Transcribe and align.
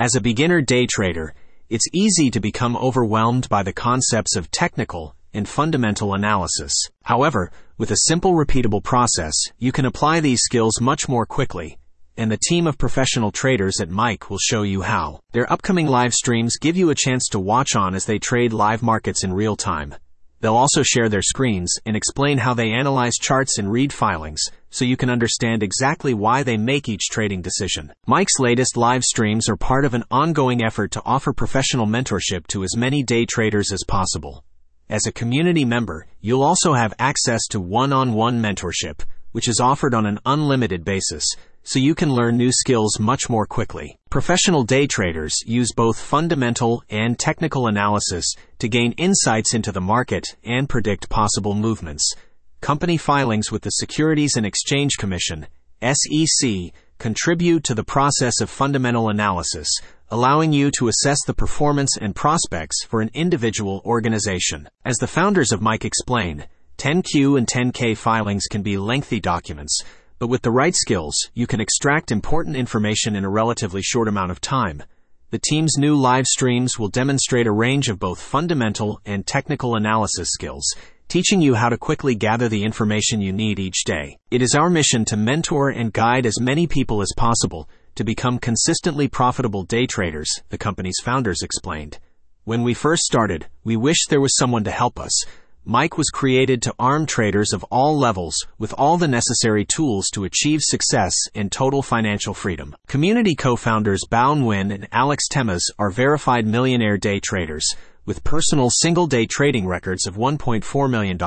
As 0.00 0.16
a 0.16 0.20
beginner 0.22 0.62
day 0.62 0.86
trader, 0.86 1.34
it's 1.68 1.84
easy 1.92 2.30
to 2.30 2.40
become 2.40 2.74
overwhelmed 2.74 3.50
by 3.50 3.62
the 3.62 3.74
concepts 3.74 4.34
of 4.34 4.50
technical 4.50 5.14
and 5.34 5.46
fundamental 5.46 6.14
analysis. 6.14 6.72
However, 7.02 7.52
with 7.76 7.90
a 7.90 8.06
simple 8.08 8.32
repeatable 8.32 8.82
process, 8.82 9.34
you 9.58 9.72
can 9.72 9.84
apply 9.84 10.20
these 10.20 10.40
skills 10.40 10.80
much 10.80 11.06
more 11.06 11.26
quickly 11.26 11.76
and 12.16 12.30
the 12.30 12.38
team 12.48 12.66
of 12.66 12.76
professional 12.76 13.30
traders 13.30 13.80
at 13.80 13.88
MIC 13.88 14.28
will 14.28 14.38
show 14.38 14.62
you 14.62 14.82
how. 14.82 15.20
Their 15.32 15.50
upcoming 15.50 15.86
live 15.86 16.12
streams 16.12 16.58
give 16.58 16.76
you 16.76 16.90
a 16.90 16.94
chance 16.94 17.28
to 17.28 17.38
watch 17.38 17.74
on 17.74 17.94
as 17.94 18.04
they 18.04 18.18
trade 18.18 18.52
live 18.52 18.82
markets 18.82 19.24
in 19.24 19.32
real 19.32 19.56
time. 19.56 19.94
They'll 20.40 20.56
also 20.56 20.82
share 20.82 21.08
their 21.08 21.22
screens 21.22 21.74
and 21.84 21.94
explain 21.94 22.38
how 22.38 22.54
they 22.54 22.72
analyze 22.72 23.14
charts 23.20 23.58
and 23.58 23.70
read 23.70 23.92
filings 23.92 24.40
so 24.70 24.84
you 24.84 24.96
can 24.96 25.10
understand 25.10 25.62
exactly 25.62 26.14
why 26.14 26.42
they 26.42 26.56
make 26.56 26.88
each 26.88 27.08
trading 27.10 27.42
decision. 27.42 27.92
MIC's 28.06 28.38
latest 28.38 28.76
live 28.76 29.02
streams 29.02 29.48
are 29.48 29.56
part 29.56 29.84
of 29.84 29.94
an 29.94 30.04
ongoing 30.10 30.64
effort 30.64 30.92
to 30.92 31.02
offer 31.04 31.32
professional 31.32 31.86
mentorship 31.86 32.46
to 32.46 32.64
as 32.64 32.76
many 32.76 33.02
day 33.02 33.26
traders 33.26 33.70
as 33.72 33.84
possible. 33.86 34.44
As 34.88 35.06
a 35.06 35.12
community 35.12 35.64
member, 35.64 36.06
you'll 36.20 36.42
also 36.42 36.72
have 36.72 36.94
access 36.98 37.46
to 37.50 37.60
one-on-one 37.60 38.40
mentorship, 38.40 39.02
which 39.32 39.46
is 39.48 39.60
offered 39.60 39.94
on 39.94 40.06
an 40.06 40.18
unlimited 40.24 40.84
basis 40.84 41.24
so 41.62 41.78
you 41.78 41.94
can 41.94 42.12
learn 42.12 42.36
new 42.36 42.50
skills 42.52 42.98
much 42.98 43.28
more 43.28 43.46
quickly. 43.46 43.98
Professional 44.10 44.64
day 44.64 44.86
traders 44.86 45.36
use 45.46 45.72
both 45.74 46.00
fundamental 46.00 46.82
and 46.90 47.18
technical 47.18 47.66
analysis 47.66 48.34
to 48.58 48.68
gain 48.68 48.92
insights 48.92 49.54
into 49.54 49.72
the 49.72 49.80
market 49.80 50.36
and 50.44 50.68
predict 50.68 51.08
possible 51.08 51.54
movements. 51.54 52.14
Company 52.60 52.96
filings 52.96 53.50
with 53.50 53.62
the 53.62 53.70
Securities 53.70 54.36
and 54.36 54.44
Exchange 54.44 54.96
Commission, 54.98 55.46
SEC, 55.82 56.72
contribute 56.98 57.64
to 57.64 57.74
the 57.74 57.84
process 57.84 58.40
of 58.40 58.50
fundamental 58.50 59.08
analysis, 59.08 59.68
allowing 60.10 60.52
you 60.52 60.70
to 60.72 60.88
assess 60.88 61.18
the 61.26 61.34
performance 61.34 61.96
and 61.98 62.14
prospects 62.14 62.84
for 62.84 63.00
an 63.00 63.10
individual 63.14 63.80
organization. 63.84 64.68
As 64.84 64.96
the 64.96 65.06
founders 65.06 65.52
of 65.52 65.62
MIC 65.62 65.84
explain, 65.84 66.46
10Q 66.76 67.38
and 67.38 67.46
10K 67.46 67.96
filings 67.96 68.46
can 68.46 68.62
be 68.62 68.76
lengthy 68.76 69.20
documents, 69.20 69.82
but 70.20 70.28
with 70.28 70.42
the 70.42 70.50
right 70.50 70.74
skills, 70.76 71.16
you 71.32 71.46
can 71.46 71.62
extract 71.62 72.12
important 72.12 72.54
information 72.54 73.16
in 73.16 73.24
a 73.24 73.30
relatively 73.30 73.80
short 73.80 74.06
amount 74.06 74.30
of 74.30 74.38
time. 74.38 74.82
The 75.30 75.38
team's 75.38 75.78
new 75.78 75.96
live 75.96 76.26
streams 76.26 76.78
will 76.78 76.88
demonstrate 76.88 77.46
a 77.46 77.52
range 77.52 77.88
of 77.88 77.98
both 77.98 78.20
fundamental 78.20 79.00
and 79.06 79.26
technical 79.26 79.76
analysis 79.76 80.28
skills, 80.30 80.66
teaching 81.08 81.40
you 81.40 81.54
how 81.54 81.70
to 81.70 81.78
quickly 81.78 82.14
gather 82.14 82.50
the 82.50 82.64
information 82.64 83.22
you 83.22 83.32
need 83.32 83.58
each 83.58 83.84
day. 83.84 84.18
It 84.30 84.42
is 84.42 84.54
our 84.54 84.68
mission 84.68 85.06
to 85.06 85.16
mentor 85.16 85.70
and 85.70 85.90
guide 85.90 86.26
as 86.26 86.38
many 86.38 86.66
people 86.66 87.00
as 87.00 87.14
possible 87.16 87.66
to 87.94 88.04
become 88.04 88.38
consistently 88.38 89.08
profitable 89.08 89.62
day 89.62 89.86
traders, 89.86 90.30
the 90.50 90.58
company's 90.58 91.00
founders 91.02 91.40
explained. 91.42 91.98
When 92.44 92.62
we 92.62 92.74
first 92.74 93.04
started, 93.04 93.46
we 93.64 93.76
wished 93.76 94.10
there 94.10 94.20
was 94.20 94.36
someone 94.36 94.64
to 94.64 94.70
help 94.70 95.00
us, 95.00 95.24
MIC 95.66 95.98
was 95.98 96.08
created 96.08 96.62
to 96.62 96.74
arm 96.78 97.04
traders 97.04 97.52
of 97.52 97.64
all 97.64 97.98
levels 97.98 98.34
with 98.58 98.72
all 98.78 98.96
the 98.96 99.06
necessary 99.06 99.62
tools 99.66 100.08
to 100.08 100.24
achieve 100.24 100.60
success 100.62 101.14
and 101.34 101.52
total 101.52 101.82
financial 101.82 102.32
freedom. 102.32 102.74
Community 102.88 103.34
co-founders 103.34 104.00
Bao 104.10 104.38
Nguyen 104.38 104.72
and 104.74 104.88
Alex 104.90 105.28
Temiz 105.30 105.60
are 105.78 105.90
verified 105.90 106.46
millionaire 106.46 106.96
day 106.96 107.20
traders 107.20 107.74
with 108.06 108.24
personal 108.24 108.70
single-day 108.70 109.26
trading 109.26 109.66
records 109.66 110.06
of 110.06 110.16
$1.4 110.16 110.90
million 110.90 111.18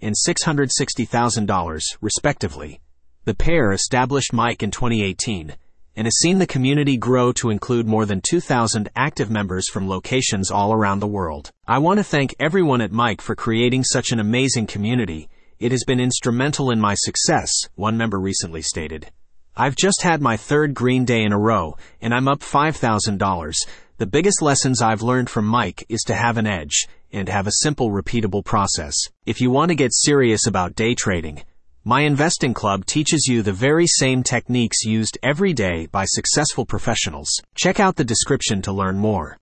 and 0.00 0.14
$660,000, 0.14 1.82
respectively. 2.00 2.80
The 3.24 3.34
pair 3.34 3.72
established 3.72 4.32
MIC 4.32 4.62
in 4.62 4.70
2018 4.70 5.56
and 5.96 6.06
has 6.06 6.18
seen 6.18 6.38
the 6.38 6.46
community 6.46 6.96
grow 6.96 7.32
to 7.32 7.50
include 7.50 7.86
more 7.86 8.06
than 8.06 8.20
2,000 8.20 8.88
active 8.96 9.30
members 9.30 9.68
from 9.68 9.88
locations 9.88 10.50
all 10.50 10.72
around 10.72 11.00
the 11.00 11.06
world. 11.06 11.50
I 11.66 11.78
want 11.78 11.98
to 11.98 12.04
thank 12.04 12.34
everyone 12.40 12.80
at 12.80 12.92
MIC 12.92 13.20
for 13.20 13.34
creating 13.34 13.84
such 13.84 14.12
an 14.12 14.20
amazing 14.20 14.66
community. 14.66 15.28
It 15.58 15.70
has 15.72 15.84
been 15.86 16.00
instrumental 16.00 16.70
in 16.70 16.80
my 16.80 16.94
success, 16.94 17.52
one 17.74 17.96
member 17.96 18.18
recently 18.18 18.62
stated. 18.62 19.10
I've 19.54 19.76
just 19.76 20.02
had 20.02 20.22
my 20.22 20.36
third 20.36 20.72
green 20.72 21.04
day 21.04 21.22
in 21.22 21.32
a 21.32 21.38
row, 21.38 21.76
and 22.00 22.14
I'm 22.14 22.26
up 22.26 22.40
$5,000. 22.40 23.54
The 23.98 24.06
biggest 24.06 24.40
lessons 24.40 24.80
I've 24.80 25.02
learned 25.02 25.28
from 25.28 25.50
MIC 25.50 25.84
is 25.88 26.00
to 26.06 26.14
have 26.14 26.38
an 26.38 26.46
edge 26.46 26.86
and 27.12 27.28
have 27.28 27.46
a 27.46 27.58
simple, 27.60 27.90
repeatable 27.90 28.44
process. 28.44 28.96
If 29.26 29.40
you 29.40 29.50
want 29.50 29.68
to 29.68 29.74
get 29.74 29.92
serious 29.92 30.46
about 30.46 30.74
day 30.74 30.94
trading, 30.94 31.42
my 31.84 32.02
investing 32.02 32.54
club 32.54 32.86
teaches 32.86 33.26
you 33.26 33.42
the 33.42 33.52
very 33.52 33.88
same 33.88 34.22
techniques 34.22 34.84
used 34.84 35.18
every 35.20 35.52
day 35.52 35.88
by 35.90 36.04
successful 36.04 36.64
professionals. 36.64 37.28
Check 37.56 37.80
out 37.80 37.96
the 37.96 38.04
description 38.04 38.62
to 38.62 38.72
learn 38.72 38.96
more. 38.96 39.30